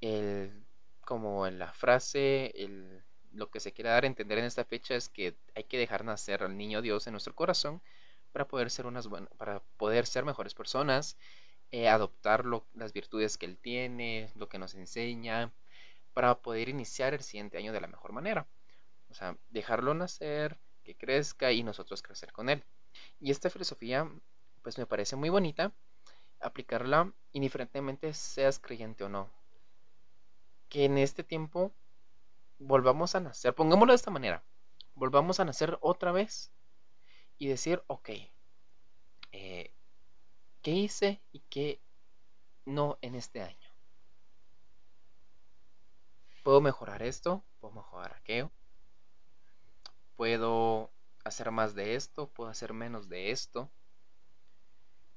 El, 0.00 0.64
como 1.04 1.46
en 1.46 1.58
la 1.60 1.72
frase, 1.72 2.52
el, 2.56 3.04
lo 3.32 3.50
que 3.50 3.60
se 3.60 3.72
quiere 3.72 3.90
dar 3.90 4.04
a 4.04 4.08
entender 4.08 4.38
en 4.38 4.46
esta 4.46 4.64
fecha 4.64 4.96
es 4.96 5.08
que 5.08 5.36
hay 5.54 5.64
que 5.64 5.78
dejar 5.78 6.04
nacer 6.04 6.42
al 6.42 6.56
niño 6.56 6.82
Dios 6.82 7.06
en 7.06 7.12
nuestro 7.12 7.34
corazón 7.34 7.80
para 8.32 8.48
poder 8.48 8.70
ser 8.70 8.86
unas 8.86 9.06
buenas, 9.06 9.32
para 9.36 9.60
poder 9.76 10.06
ser 10.06 10.24
mejores 10.24 10.54
personas 10.54 11.16
eh, 11.70 11.88
adoptar 11.88 12.44
las 12.74 12.92
virtudes 12.92 13.36
que 13.36 13.46
él 13.46 13.58
tiene, 13.58 14.30
lo 14.34 14.48
que 14.48 14.58
nos 14.58 14.74
enseña, 14.74 15.52
para 16.14 16.40
poder 16.40 16.68
iniciar 16.68 17.14
el 17.14 17.22
siguiente 17.22 17.58
año 17.58 17.72
de 17.72 17.80
la 17.80 17.86
mejor 17.86 18.12
manera. 18.12 18.46
O 19.10 19.14
sea, 19.14 19.36
dejarlo 19.50 19.94
nacer, 19.94 20.58
que 20.84 20.96
crezca 20.96 21.52
y 21.52 21.62
nosotros 21.62 22.02
crecer 22.02 22.32
con 22.32 22.48
él. 22.48 22.64
Y 23.20 23.30
esta 23.30 23.50
filosofía, 23.50 24.10
pues 24.62 24.78
me 24.78 24.86
parece 24.86 25.16
muy 25.16 25.28
bonita, 25.28 25.72
aplicarla 26.40 27.12
indiferentemente 27.32 28.12
seas 28.14 28.58
creyente 28.58 29.04
o 29.04 29.08
no. 29.08 29.30
Que 30.68 30.84
en 30.84 30.98
este 30.98 31.24
tiempo 31.24 31.72
volvamos 32.58 33.14
a 33.14 33.20
nacer, 33.20 33.54
pongámoslo 33.54 33.92
de 33.92 33.96
esta 33.96 34.10
manera, 34.10 34.42
volvamos 34.94 35.40
a 35.40 35.44
nacer 35.44 35.78
otra 35.80 36.12
vez 36.12 36.50
y 37.38 37.46
decir, 37.46 37.82
ok, 37.86 38.10
eh, 39.32 39.72
qué 40.68 40.74
hice 40.74 41.22
y 41.32 41.40
qué 41.48 41.80
no 42.66 42.98
en 43.00 43.14
este 43.14 43.40
año. 43.40 43.70
¿Puedo 46.42 46.60
mejorar 46.60 47.02
esto? 47.02 47.42
¿Puedo 47.58 47.72
mejorar 47.72 48.12
aquello? 48.12 48.50
¿Puedo 50.16 50.92
hacer 51.24 51.52
más 51.52 51.74
de 51.74 51.94
esto? 51.94 52.28
¿Puedo 52.28 52.50
hacer 52.50 52.74
menos 52.74 53.08
de 53.08 53.30
esto? 53.30 53.70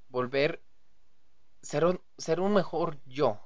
Volver 0.07 0.63
ser 1.61 1.83
un, 1.83 2.01
ser 2.17 2.39
un 2.39 2.53
mejor 2.53 3.01
yo. 3.03 3.37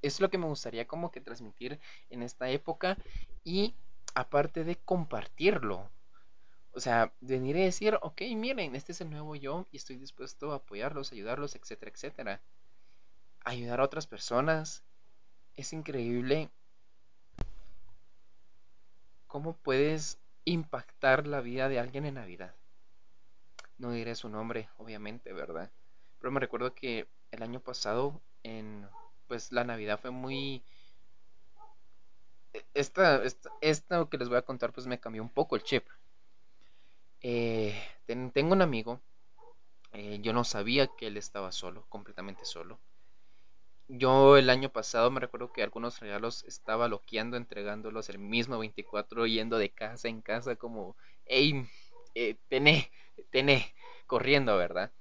Es 0.00 0.22
lo 0.22 0.30
que 0.30 0.38
me 0.38 0.46
gustaría 0.46 0.86
como 0.86 1.10
que 1.10 1.20
transmitir 1.20 1.78
en 2.08 2.22
esta 2.22 2.48
época 2.48 2.96
y 3.44 3.76
aparte 4.14 4.64
de 4.64 4.76
compartirlo 4.76 5.90
o 6.74 6.80
sea, 6.80 7.12
venir 7.20 7.56
y 7.56 7.64
decir, 7.64 7.98
ok, 8.00 8.22
miren, 8.34 8.74
este 8.74 8.92
es 8.92 9.00
el 9.00 9.10
nuevo 9.10 9.36
yo 9.36 9.66
y 9.70 9.76
estoy 9.76 9.96
dispuesto 9.96 10.52
a 10.52 10.56
apoyarlos, 10.56 11.12
ayudarlos, 11.12 11.54
etcétera, 11.54 11.92
etcétera. 11.92 12.40
Ayudar 13.44 13.80
a 13.80 13.84
otras 13.84 14.06
personas. 14.06 14.82
Es 15.54 15.72
increíble 15.74 16.50
cómo 19.26 19.54
puedes 19.54 20.18
impactar 20.44 21.26
la 21.26 21.40
vida 21.40 21.68
de 21.68 21.78
alguien 21.78 22.06
en 22.06 22.14
Navidad. 22.14 22.54
No 23.76 23.90
diré 23.92 24.14
su 24.14 24.28
nombre, 24.28 24.68
obviamente, 24.78 25.32
¿verdad? 25.32 25.70
Pero 26.20 26.30
me 26.30 26.40
recuerdo 26.40 26.74
que 26.74 27.06
el 27.32 27.42
año 27.42 27.60
pasado, 27.60 28.20
en 28.42 28.86
pues 29.28 29.52
la 29.52 29.64
Navidad 29.64 30.00
fue 30.00 30.10
muy 30.10 30.62
esta, 32.74 33.22
esta, 33.24 33.50
esta 33.60 34.06
que 34.10 34.18
les 34.18 34.28
voy 34.28 34.38
a 34.38 34.42
contar 34.42 34.72
pues 34.72 34.86
me 34.86 35.00
cambió 35.00 35.22
un 35.22 35.30
poco 35.30 35.56
el 35.56 35.62
chip 35.62 35.86
eh, 37.22 37.80
tengo 38.06 38.52
un 38.52 38.62
amigo, 38.62 39.00
eh, 39.92 40.18
yo 40.22 40.32
no 40.32 40.44
sabía 40.44 40.88
que 40.88 41.06
él 41.06 41.16
estaba 41.16 41.52
solo, 41.52 41.86
completamente 41.88 42.44
solo. 42.44 42.80
Yo 43.88 44.36
el 44.38 44.48
año 44.48 44.70
pasado 44.70 45.10
me 45.10 45.20
recuerdo 45.20 45.52
que 45.52 45.62
algunos 45.62 46.00
regalos 46.00 46.44
estaba 46.44 46.88
loqueando, 46.88 47.36
entregándolos 47.36 48.08
el 48.08 48.18
mismo 48.18 48.58
24, 48.58 49.26
yendo 49.26 49.58
de 49.58 49.70
casa 49.70 50.08
en 50.08 50.22
casa 50.22 50.56
como, 50.56 50.96
hey, 51.26 51.66
eh, 52.14 52.36
tené, 52.48 52.90
tené, 53.30 53.74
corriendo, 54.06 54.56
¿verdad? 54.56 54.92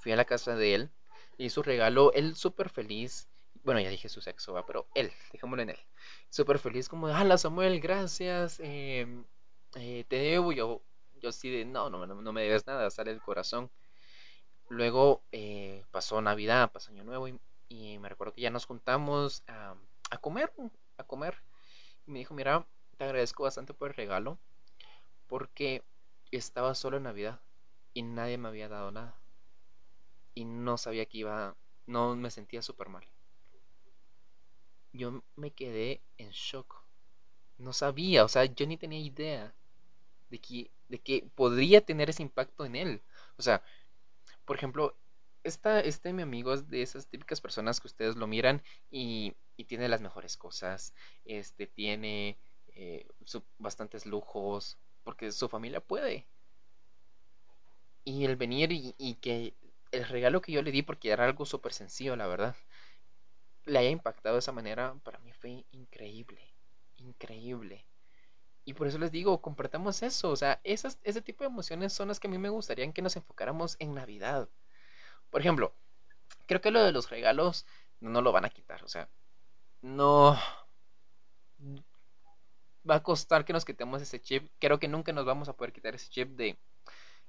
Fui 0.00 0.12
a 0.12 0.16
la 0.16 0.24
casa 0.24 0.56
de 0.56 0.74
él 0.74 0.90
y 1.38 1.50
su 1.50 1.62
regalo, 1.62 2.12
él 2.12 2.34
súper 2.34 2.70
feliz, 2.70 3.28
bueno, 3.62 3.80
ya 3.80 3.88
dije 3.88 4.08
su 4.08 4.20
sexo, 4.20 4.52
¿va? 4.52 4.66
pero 4.66 4.88
él, 4.94 5.12
dejémoslo 5.32 5.62
en 5.62 5.70
él, 5.70 5.78
súper 6.28 6.58
feliz 6.58 6.88
como, 6.88 7.06
hala 7.06 7.38
Samuel, 7.38 7.80
gracias, 7.80 8.58
em, 8.60 9.24
te 9.72 10.16
debo, 10.16 10.52
yo 10.52 10.82
yo 11.22 11.32
sí 11.32 11.50
de, 11.50 11.64
no, 11.64 11.88
no, 11.88 12.04
no, 12.06 12.32
me 12.32 12.42
debes 12.42 12.66
nada, 12.66 12.90
sale 12.90 13.12
el 13.12 13.22
corazón. 13.22 13.70
Luego 14.68 15.22
eh, 15.32 15.84
pasó 15.90 16.20
Navidad, 16.20 16.72
pasó 16.72 16.90
Año 16.90 17.04
Nuevo 17.04 17.28
y, 17.28 17.98
me 17.98 18.08
recuerdo 18.08 18.34
que 18.34 18.42
ya 18.42 18.50
nos 18.50 18.66
juntamos 18.66 19.42
a, 19.46 19.74
a 20.10 20.18
comer, 20.18 20.52
a 20.98 21.04
comer. 21.04 21.36
Y 22.06 22.10
me 22.10 22.18
dijo, 22.18 22.34
mira, 22.34 22.66
te 22.98 23.04
agradezco 23.04 23.44
bastante 23.44 23.72
por 23.72 23.88
el 23.88 23.94
regalo 23.94 24.38
porque 25.26 25.82
estaba 26.30 26.74
solo 26.74 26.98
en 26.98 27.04
Navidad 27.04 27.40
y 27.94 28.02
nadie 28.02 28.36
me 28.36 28.48
había 28.48 28.68
dado 28.68 28.90
nada. 28.90 29.18
Y 30.34 30.44
no 30.44 30.76
sabía 30.76 31.06
que 31.06 31.18
iba, 31.18 31.56
no 31.86 32.16
me 32.16 32.30
sentía 32.30 32.62
súper 32.62 32.88
mal. 32.88 33.06
Yo 34.92 35.22
me 35.36 35.52
quedé 35.52 36.02
en 36.18 36.30
shock. 36.30 36.82
No 37.58 37.72
sabía, 37.72 38.24
o 38.24 38.28
sea, 38.28 38.44
yo 38.44 38.66
ni 38.66 38.76
tenía 38.76 38.98
idea 38.98 39.54
de 40.32 40.40
que, 40.40 40.70
de 40.88 40.98
que 40.98 41.28
podría 41.34 41.82
tener 41.82 42.08
ese 42.10 42.22
impacto 42.22 42.64
en 42.64 42.74
él. 42.74 43.02
O 43.36 43.42
sea, 43.42 43.62
por 44.46 44.56
ejemplo, 44.56 44.96
esta, 45.44 45.80
este 45.80 46.12
mi 46.14 46.22
amigo 46.22 46.54
es 46.54 46.68
de 46.68 46.82
esas 46.82 47.06
típicas 47.06 47.40
personas 47.40 47.80
que 47.80 47.88
ustedes 47.88 48.16
lo 48.16 48.26
miran 48.26 48.62
y, 48.90 49.34
y 49.58 49.64
tiene 49.64 49.88
las 49.88 50.00
mejores 50.00 50.38
cosas, 50.38 50.94
este, 51.26 51.66
tiene 51.66 52.38
eh, 52.74 53.06
bastantes 53.58 54.06
lujos, 54.06 54.78
porque 55.04 55.30
su 55.32 55.48
familia 55.50 55.80
puede. 55.80 56.26
Y 58.04 58.24
el 58.24 58.36
venir 58.36 58.72
y, 58.72 58.94
y, 58.96 59.14
que 59.16 59.54
el 59.90 60.06
regalo 60.08 60.40
que 60.40 60.52
yo 60.52 60.62
le 60.62 60.72
di, 60.72 60.82
porque 60.82 61.10
era 61.10 61.26
algo 61.26 61.44
súper 61.44 61.74
sencillo, 61.74 62.16
la 62.16 62.26
verdad, 62.26 62.56
le 63.66 63.78
haya 63.78 63.90
impactado 63.90 64.36
de 64.36 64.40
esa 64.40 64.52
manera, 64.52 64.94
para 65.04 65.18
mí 65.18 65.32
fue 65.34 65.66
increíble, 65.72 66.54
increíble. 66.96 67.84
Y 68.64 68.74
por 68.74 68.86
eso 68.86 68.98
les 68.98 69.10
digo, 69.10 69.40
compartamos 69.42 70.02
eso. 70.02 70.30
O 70.30 70.36
sea, 70.36 70.60
esas, 70.64 70.98
ese 71.02 71.22
tipo 71.22 71.44
de 71.44 71.48
emociones 71.50 71.92
son 71.92 72.08
las 72.08 72.20
que 72.20 72.28
a 72.28 72.30
mí 72.30 72.38
me 72.38 72.48
gustaría 72.48 72.90
que 72.92 73.02
nos 73.02 73.16
enfocáramos 73.16 73.76
en 73.80 73.94
Navidad. 73.94 74.48
Por 75.30 75.40
ejemplo, 75.40 75.74
creo 76.46 76.60
que 76.60 76.70
lo 76.70 76.82
de 76.82 76.92
los 76.92 77.10
regalos 77.10 77.66
no, 78.00 78.22
lo 78.22 78.32
van 78.32 78.44
a 78.44 78.50
quitar. 78.50 78.84
O 78.84 78.88
sea, 78.88 79.08
no 79.80 80.38
va 82.88 82.96
a 82.96 83.02
costar 83.02 83.44
que 83.44 83.52
nos 83.52 83.64
quitemos 83.64 84.02
ese 84.02 84.20
chip. 84.20 84.48
Creo 84.58 84.78
que 84.78 84.88
nunca 84.88 85.12
nos 85.12 85.24
vamos 85.24 85.48
a 85.48 85.54
poder 85.54 85.72
quitar 85.72 85.94
ese 85.94 86.10
chip 86.10 86.30
de, 86.36 86.56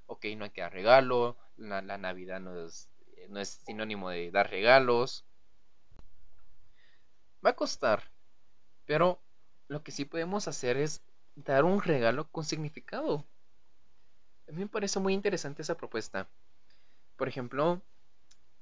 ok, 0.06 0.26
no 0.36 0.44
hay 0.44 0.50
que 0.50 0.60
dar 0.60 0.72
regalo, 0.72 1.36
la, 1.56 1.82
la 1.82 1.98
Navidad 1.98 2.40
no 2.40 2.66
es, 2.66 2.88
no 3.28 3.40
es 3.40 3.48
sinónimo 3.64 4.10
de 4.10 4.30
dar 4.30 4.50
regalos. 4.50 5.24
Va 7.44 7.50
a 7.50 7.56
costar, 7.56 8.10
pero 8.86 9.20
lo 9.68 9.82
que 9.82 9.92
sí 9.92 10.04
podemos 10.04 10.48
hacer 10.48 10.76
es 10.76 11.02
dar 11.36 11.64
un 11.64 11.80
regalo 11.80 12.28
con 12.30 12.44
significado. 12.44 13.24
A 14.48 14.52
mí 14.52 14.58
me 14.58 14.68
parece 14.68 15.00
muy 15.00 15.14
interesante 15.14 15.62
esa 15.62 15.76
propuesta. 15.76 16.28
Por 17.16 17.28
ejemplo, 17.28 17.82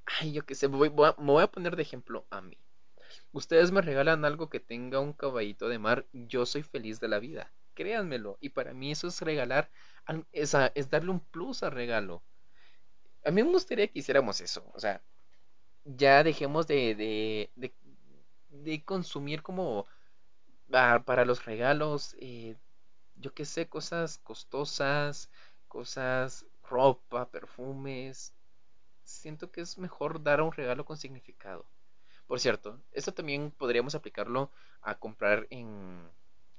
ay, 0.06 0.32
yo 0.32 0.44
qué 0.44 0.54
sé, 0.54 0.66
voy, 0.66 0.88
a, 0.88 1.20
me 1.20 1.32
voy 1.32 1.42
a 1.42 1.50
poner 1.50 1.76
de 1.76 1.82
ejemplo 1.82 2.26
a 2.30 2.40
mí. 2.40 2.56
Ustedes 3.32 3.70
me 3.72 3.82
regalan 3.82 4.24
algo 4.24 4.48
que 4.48 4.60
tenga 4.60 5.00
un 5.00 5.12
caballito 5.12 5.68
de 5.68 5.78
mar, 5.78 6.06
yo 6.12 6.46
soy 6.46 6.62
feliz 6.62 7.00
de 7.00 7.08
la 7.08 7.18
vida. 7.18 7.52
Créanmelo. 7.74 8.38
Y 8.40 8.50
para 8.50 8.74
mí 8.74 8.92
eso 8.92 9.08
es 9.08 9.20
regalar, 9.20 9.70
es, 10.32 10.52
darle 10.90 11.10
un 11.10 11.20
plus 11.20 11.62
al 11.62 11.72
regalo. 11.72 12.22
A 13.24 13.30
mí 13.30 13.42
me 13.42 13.50
gustaría 13.50 13.88
que 13.88 14.00
hiciéramos 14.00 14.40
eso. 14.40 14.70
O 14.74 14.80
sea, 14.80 15.02
ya 15.84 16.22
dejemos 16.22 16.66
de, 16.66 16.94
de, 16.94 17.50
de, 17.56 17.72
de 18.50 18.84
consumir 18.84 19.42
como 19.42 19.86
para 20.72 21.24
los 21.24 21.44
regalos, 21.44 22.16
eh, 22.18 22.56
yo 23.16 23.34
qué 23.34 23.44
sé, 23.44 23.68
cosas 23.68 24.18
costosas, 24.18 25.30
cosas, 25.68 26.46
ropa, 26.62 27.30
perfumes. 27.30 28.34
Siento 29.04 29.50
que 29.50 29.60
es 29.60 29.78
mejor 29.78 30.22
dar 30.22 30.40
un 30.40 30.52
regalo 30.52 30.84
con 30.84 30.96
significado. 30.96 31.66
Por 32.26 32.40
cierto, 32.40 32.80
esto 32.92 33.12
también 33.12 33.50
podríamos 33.50 33.94
aplicarlo 33.94 34.50
a 34.80 34.98
comprar 34.98 35.46
en 35.50 36.10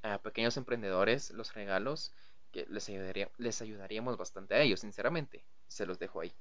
a 0.04 0.22
pequeños 0.22 0.58
emprendedores 0.58 1.32
los 1.32 1.54
regalos 1.54 2.14
que 2.52 2.66
les, 2.70 2.90
ayudaría, 2.90 3.32
les 3.38 3.62
ayudaríamos 3.62 4.18
bastante 4.18 4.54
a 4.54 4.62
ellos, 4.62 4.82
sinceramente. 4.82 5.44
Se 5.68 5.86
los 5.86 5.98
dejo 5.98 6.20
ahí. 6.22 6.34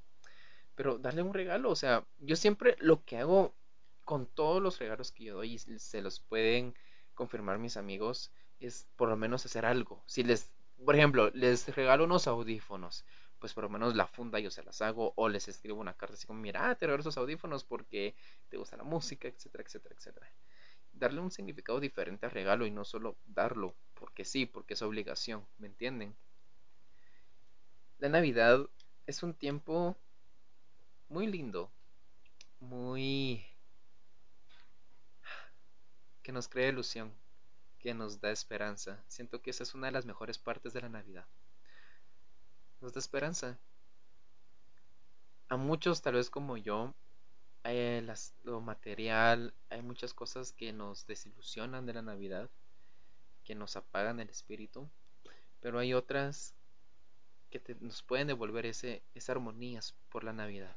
Pero 0.74 0.98
darle 0.98 1.22
un 1.22 1.32
regalo, 1.32 1.70
o 1.70 1.76
sea, 1.76 2.04
yo 2.18 2.36
siempre 2.36 2.76
lo 2.80 3.04
que 3.04 3.18
hago 3.18 3.54
con 4.04 4.26
todos 4.26 4.60
los 4.60 4.78
regalos 4.78 5.12
que 5.12 5.24
yo 5.24 5.36
doy, 5.36 5.58
se 5.58 6.02
los 6.02 6.20
pueden 6.20 6.74
confirmar 7.14 7.58
mis 7.58 7.76
amigos, 7.76 8.32
es 8.60 8.86
por 8.96 9.08
lo 9.08 9.16
menos 9.16 9.44
hacer 9.46 9.66
algo. 9.66 10.02
Si 10.06 10.22
les, 10.22 10.52
por 10.84 10.94
ejemplo, 10.94 11.30
les 11.34 11.74
regalo 11.74 12.04
unos 12.04 12.26
audífonos, 12.26 13.04
pues 13.38 13.54
por 13.54 13.64
lo 13.64 13.70
menos 13.70 13.96
la 13.96 14.06
funda 14.06 14.38
yo 14.38 14.50
se 14.50 14.62
las 14.62 14.80
hago 14.82 15.12
o 15.16 15.28
les 15.28 15.48
escribo 15.48 15.80
una 15.80 15.94
carta 15.94 16.14
así 16.14 16.26
como, 16.26 16.40
mira, 16.40 16.74
te 16.76 16.86
regalo 16.86 17.00
esos 17.00 17.18
audífonos 17.18 17.64
porque 17.64 18.14
te 18.48 18.56
gusta 18.56 18.76
la 18.76 18.84
música, 18.84 19.26
etcétera, 19.26 19.64
etcétera, 19.64 19.94
etcétera. 19.96 20.32
Darle 20.92 21.20
un 21.20 21.30
significado 21.30 21.80
diferente 21.80 22.26
al 22.26 22.32
regalo 22.32 22.66
y 22.66 22.70
no 22.70 22.84
solo 22.84 23.16
darlo 23.26 23.74
porque 23.94 24.24
sí, 24.24 24.46
porque 24.46 24.74
es 24.74 24.82
obligación, 24.82 25.46
¿me 25.58 25.66
entienden? 25.66 26.14
La 27.98 28.08
Navidad 28.08 28.68
es 29.06 29.22
un 29.22 29.34
tiempo 29.34 29.96
muy 31.08 31.26
lindo, 31.26 31.70
muy... 32.60 33.44
que 36.22 36.32
nos 36.32 36.48
crea 36.48 36.68
ilusión, 36.68 37.12
que 37.78 37.94
nos 37.94 38.20
da 38.20 38.30
esperanza. 38.30 39.02
Siento 39.08 39.42
que 39.42 39.50
esa 39.50 39.62
es 39.62 39.74
una 39.74 39.86
de 39.88 39.92
las 39.92 40.06
mejores 40.06 40.38
partes 40.38 40.72
de 40.72 40.82
la 40.82 40.88
Navidad 40.88 41.26
nos 42.82 42.92
da 42.92 42.98
esperanza. 42.98 43.58
A 45.48 45.56
muchos, 45.56 46.02
tal 46.02 46.14
vez 46.14 46.28
como 46.30 46.56
yo, 46.56 46.94
hay 47.62 48.04
lo 48.42 48.60
material, 48.60 49.54
hay 49.70 49.82
muchas 49.82 50.12
cosas 50.12 50.52
que 50.52 50.72
nos 50.72 51.06
desilusionan 51.06 51.86
de 51.86 51.94
la 51.94 52.02
Navidad, 52.02 52.50
que 53.44 53.54
nos 53.54 53.76
apagan 53.76 54.18
el 54.18 54.28
espíritu, 54.28 54.88
pero 55.60 55.78
hay 55.78 55.94
otras 55.94 56.54
que 57.50 57.62
nos 57.80 58.02
pueden 58.02 58.26
devolver 58.26 58.66
ese, 58.66 59.02
esa 59.14 59.32
armonía 59.32 59.80
por 60.08 60.24
la 60.24 60.32
Navidad. 60.32 60.76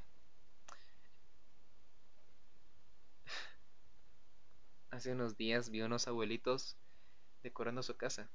Hace 4.96 5.12
unos 5.12 5.36
días 5.36 5.72
vi 5.72 5.82
unos 5.82 6.08
abuelitos 6.08 6.78
decorando 7.44 7.84
su 7.84 7.98
casa. 7.98 8.30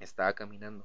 Estaba 0.00 0.32
caminando 0.32 0.84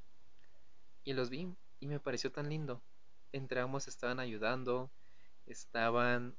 y 1.04 1.14
los 1.14 1.32
vi 1.32 1.52
y 1.80 1.88
me 1.88 2.00
pareció 2.00 2.32
tan 2.32 2.50
lindo. 2.50 2.84
Entramos, 3.32 3.88
estaban 3.88 4.20
ayudando, 4.20 4.92
estaban 5.48 6.36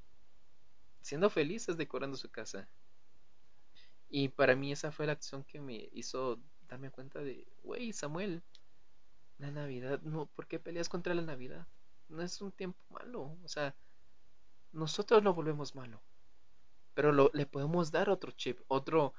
siendo 1.01 1.29
felices 1.29 1.77
decorando 1.77 2.17
su 2.17 2.31
casa. 2.31 2.69
Y 4.09 4.29
para 4.29 4.55
mí 4.55 4.71
esa 4.71 4.93
fue 4.93 5.07
la 5.07 5.13
acción 5.15 5.43
que 5.43 5.61
me 5.61 5.89
hizo 5.93 6.39
darme 6.69 6.93
cuenta 6.93 7.19
de, 7.19 7.49
wey, 7.65 7.93
Samuel, 7.93 8.45
la 9.39 9.51
Navidad, 9.51 10.01
no, 10.03 10.27
¿por 10.27 10.47
qué 10.47 10.61
peleas 10.61 10.89
contra 10.89 11.15
la 11.15 11.23
Navidad? 11.23 11.67
No 12.09 12.23
es 12.23 12.41
un 12.41 12.53
tiempo 12.53 12.81
malo, 12.91 13.37
o 13.43 13.49
sea, 13.49 13.75
nosotros 14.71 15.25
lo 15.25 15.35
volvemos 15.35 15.75
malo. 15.75 16.01
Pero 16.95 17.13
lo, 17.13 17.31
le 17.33 17.47
podemos 17.47 17.91
dar 17.91 18.11
otro 18.11 18.33
chip, 18.33 18.61
otro 18.69 19.15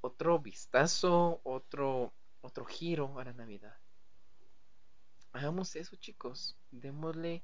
otro 0.00 0.38
vistazo, 0.38 1.40
otro 1.44 2.12
otro 2.40 2.64
giro 2.64 3.18
a 3.18 3.24
la 3.24 3.32
Navidad. 3.32 3.76
Hagamos 5.32 5.76
eso, 5.76 5.96
chicos. 5.96 6.56
Démosle 6.70 7.42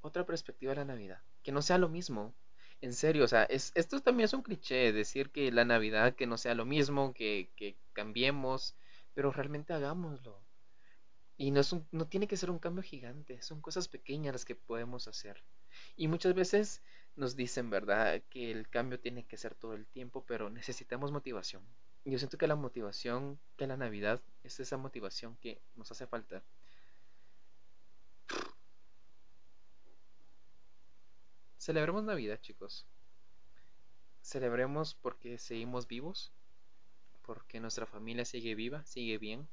otra 0.00 0.24
perspectiva 0.24 0.72
a 0.72 0.76
la 0.76 0.84
Navidad. 0.84 1.22
Que 1.42 1.52
no 1.52 1.62
sea 1.62 1.78
lo 1.78 1.88
mismo. 1.88 2.34
En 2.82 2.92
serio, 2.92 3.24
o 3.24 3.28
sea, 3.28 3.44
esto 3.44 4.00
también 4.00 4.26
es 4.26 4.34
un 4.34 4.42
cliché, 4.42 4.92
decir 4.92 5.30
que 5.30 5.50
la 5.50 5.64
Navidad 5.64 6.14
que 6.14 6.26
no 6.26 6.36
sea 6.36 6.54
lo 6.54 6.66
mismo, 6.66 7.14
que, 7.14 7.76
cambiemos, 7.94 8.76
pero 9.14 9.32
realmente 9.32 9.72
hagámoslo. 9.72 10.38
Y 11.38 11.50
no, 11.50 11.60
es 11.60 11.74
no 11.90 12.06
tiene 12.06 12.28
que 12.28 12.36
ser 12.36 12.50
un 12.50 12.58
cambio 12.58 12.82
gigante, 12.82 13.40
son 13.40 13.62
cosas 13.62 13.88
pequeñas 13.88 14.34
las 14.34 14.44
que 14.44 14.56
podemos 14.56 15.08
hacer. 15.08 15.42
Y 15.96 16.08
muchas 16.08 16.34
veces 16.34 16.82
nos 17.16 17.34
dicen, 17.34 17.70
¿verdad?, 17.70 18.22
que 18.30 18.50
el 18.50 18.68
cambio 18.68 19.00
tiene 19.00 19.24
que 19.24 19.36
ser 19.36 19.54
todo 19.54 19.74
el 19.74 19.86
tiempo, 19.86 20.24
pero 20.26 20.50
necesitamos 20.50 21.12
motivación. 21.12 21.62
Yo 22.04 22.18
siento 22.18 22.38
que 22.38 22.46
la 22.46 22.54
motivación, 22.54 23.38
que 23.56 23.66
la 23.66 23.76
Navidad 23.76 24.20
es 24.44 24.60
esa 24.60 24.76
motivación 24.76 25.36
que 25.38 25.60
nos 25.74 25.90
hace 25.90 26.06
falta. 26.06 26.42
Celebremos 31.58 32.04
Navidad, 32.04 32.40
chicos. 32.40 32.86
Celebremos 34.22 34.94
porque 34.94 35.38
seguimos 35.38 35.88
vivos, 35.88 36.30
porque 37.22 37.58
nuestra 37.58 37.86
familia 37.86 38.24
sigue 38.24 38.54
viva, 38.54 38.84
sigue 38.84 39.18
bien. 39.18 39.48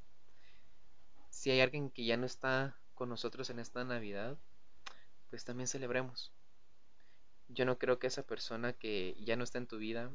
Si 1.31 1.49
hay 1.49 1.61
alguien 1.61 1.89
que 1.89 2.05
ya 2.05 2.17
no 2.17 2.25
está 2.27 2.77
con 2.93 3.09
nosotros 3.09 3.49
en 3.49 3.59
esta 3.59 3.83
Navidad, 3.83 4.37
pues 5.31 5.43
también 5.43 5.67
celebremos. 5.67 6.32
Yo 7.49 7.65
no 7.65 7.77
creo 7.77 7.99
que 7.99 8.07
esa 8.07 8.23
persona 8.23 8.73
que 8.73 9.15
ya 9.19 9.35
no 9.35 9.43
está 9.43 9.57
en 9.57 9.67
tu 9.67 9.77
vida 9.77 10.11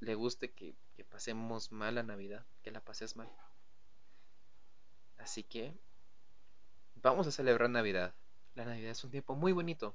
le 0.00 0.14
guste 0.14 0.50
que, 0.50 0.74
pasemos 1.10 1.72
mal 1.72 1.94
la 1.94 2.02
Navidad, 2.02 2.44
que 2.62 2.70
la 2.70 2.80
pases 2.80 3.16
mal. 3.16 3.28
Así 5.18 5.42
que 5.42 5.74
vamos 6.96 7.26
a 7.26 7.32
celebrar 7.32 7.70
Navidad. 7.70 8.14
La 8.54 8.64
Navidad 8.64 8.90
es 8.90 9.04
un 9.04 9.10
tiempo 9.10 9.34
muy 9.34 9.52
bonito. 9.52 9.94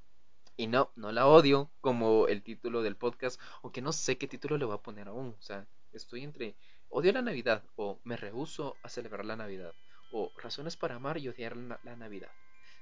Y 0.58 0.68
no, 0.68 0.92
no 0.96 1.12
la 1.12 1.28
odio 1.28 1.70
como 1.82 2.28
el 2.28 2.42
título 2.44 2.82
del 2.82 2.96
podcast, 2.96 3.40
aunque 3.62 3.82
no 3.82 3.92
sé 3.92 4.18
qué 4.18 4.28
título 4.28 4.58
le 4.58 4.66
voy 4.66 4.76
a 4.76 4.82
poner 4.82 5.08
aún. 5.08 5.36
O 5.38 5.42
sea, 5.42 5.68
estoy 5.92 6.24
entre 6.24 6.56
odio 6.90 7.12
la 7.12 7.22
Navidad 7.22 7.64
o 7.76 8.00
me 8.04 8.16
rehuso 8.16 8.78
a 8.84 8.90
celebrar 8.90 9.26
la 9.26 9.36
Navidad 9.36 9.74
o 10.12 10.32
razones 10.38 10.78
para 10.78 10.96
amar 10.96 11.18
y 11.18 11.28
odiar 11.28 11.58
la, 11.58 11.96
Navidad. 11.98 12.32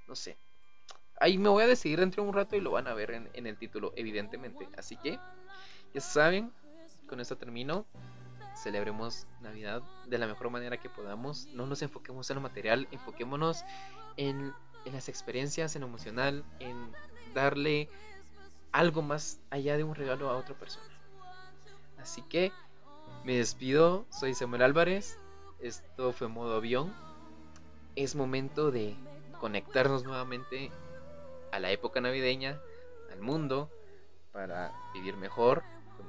No 0.07 0.15
sé. 0.15 0.37
Ahí 1.19 1.37
me 1.37 1.49
voy 1.49 1.63
a 1.63 1.67
decidir 1.67 1.99
dentro 1.99 2.23
de 2.23 2.29
un 2.29 2.35
rato 2.35 2.55
y 2.55 2.61
lo 2.61 2.71
van 2.71 2.87
a 2.87 2.93
ver 2.93 3.11
en, 3.11 3.29
en 3.33 3.47
el 3.47 3.57
título, 3.57 3.93
evidentemente. 3.95 4.67
Así 4.77 4.97
que, 4.97 5.19
ya 5.93 6.01
saben, 6.01 6.51
con 7.07 7.19
esto 7.19 7.37
termino. 7.37 7.85
Celebremos 8.55 9.25
Navidad 9.41 9.81
de 10.07 10.17
la 10.17 10.27
mejor 10.27 10.49
manera 10.49 10.77
que 10.77 10.89
podamos. 10.89 11.47
No 11.53 11.65
nos 11.65 11.81
enfoquemos 11.81 12.29
en 12.29 12.35
lo 12.35 12.41
material, 12.41 12.87
enfoquémonos 12.91 13.63
en, 14.17 14.53
en 14.85 14.93
las 14.93 15.09
experiencias, 15.09 15.75
en 15.75 15.81
lo 15.81 15.87
emocional, 15.87 16.43
en 16.59 16.91
darle 17.33 17.89
algo 18.71 19.01
más 19.01 19.39
allá 19.49 19.77
de 19.77 19.83
un 19.83 19.95
regalo 19.95 20.29
a 20.29 20.37
otra 20.37 20.55
persona. 20.55 20.85
Así 21.97 22.21
que 22.23 22.51
me 23.23 23.37
despido, 23.37 24.05
soy 24.09 24.33
Samuel 24.33 24.63
Álvarez, 24.63 25.17
esto 25.59 26.11
fue 26.11 26.27
modo 26.27 26.55
avión. 26.55 26.93
Es 27.95 28.15
momento 28.15 28.71
de 28.71 28.95
conectarnos 29.39 30.03
nuevamente 30.03 30.71
a 31.53 31.59
la 31.59 31.71
época 31.71 32.01
navideña, 32.01 32.59
al 33.11 33.21
mundo, 33.21 33.69
para 34.31 34.73
vivir 34.91 35.15
mejor, 35.17 35.63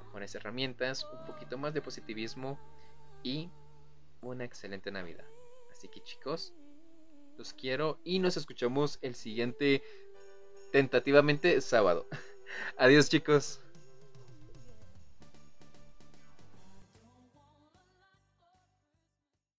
mejores 0.07 0.35
herramientas, 0.35 1.05
un 1.05 1.27
poquito 1.27 1.59
más 1.59 1.75
de 1.75 1.83
positivismo 1.83 2.59
y 3.23 3.51
una 4.23 4.45
excelente 4.45 4.91
Navidad. 4.91 5.27
Así 5.71 5.89
que 5.89 6.01
chicos, 6.03 6.55
los 7.37 7.53
quiero 7.53 8.01
y 8.05 8.21
nos 8.21 8.39
escuchamos 8.39 8.99
el 9.03 9.15
siguiente 9.15 9.83
tentativamente 10.73 11.61
sábado. 11.61 12.09
Adiós 12.79 13.11
chicos. 13.11 13.64